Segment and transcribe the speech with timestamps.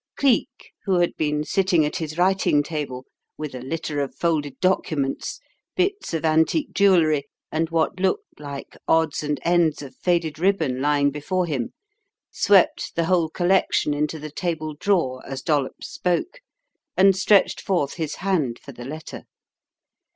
[0.17, 3.05] Cleek, who had been sitting at his writing table,
[3.37, 5.39] with a litter of folded documents,
[5.75, 11.11] bits of antique jewellery, and what looked like odds and ends of faded ribbon lying
[11.11, 11.71] before him,
[12.31, 16.39] swept the whole collection into the table drawer as Dollops spoke
[16.97, 19.25] and stretched forth his hand for the letter.